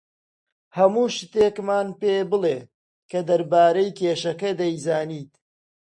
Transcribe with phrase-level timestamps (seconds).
[0.77, 2.57] هەموو شتێکمان پێ بڵێ
[3.11, 5.31] کە دەربارەی کێشەکە دەیزانیت.